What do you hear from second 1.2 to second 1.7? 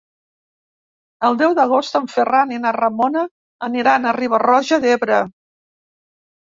El deu